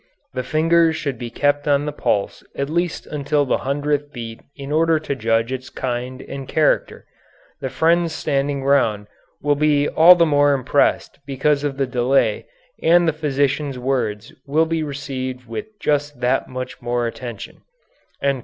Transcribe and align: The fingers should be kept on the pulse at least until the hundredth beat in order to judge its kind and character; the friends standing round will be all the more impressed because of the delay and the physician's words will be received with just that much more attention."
The 0.33 0.41
fingers 0.41 0.95
should 0.95 1.19
be 1.19 1.29
kept 1.29 1.67
on 1.67 1.85
the 1.85 1.91
pulse 1.91 2.43
at 2.55 2.71
least 2.71 3.05
until 3.05 3.45
the 3.45 3.59
hundredth 3.59 4.11
beat 4.11 4.39
in 4.55 4.71
order 4.71 4.97
to 4.97 5.15
judge 5.15 5.51
its 5.53 5.69
kind 5.69 6.21
and 6.23 6.47
character; 6.47 7.05
the 7.59 7.69
friends 7.69 8.11
standing 8.11 8.63
round 8.63 9.05
will 9.43 9.53
be 9.53 9.87
all 9.87 10.15
the 10.15 10.25
more 10.25 10.55
impressed 10.55 11.19
because 11.27 11.63
of 11.63 11.77
the 11.77 11.85
delay 11.85 12.47
and 12.81 13.07
the 13.07 13.13
physician's 13.13 13.77
words 13.77 14.33
will 14.47 14.65
be 14.65 14.81
received 14.81 15.47
with 15.47 15.67
just 15.79 16.19
that 16.19 16.49
much 16.49 16.81
more 16.81 17.05
attention." 17.05 17.61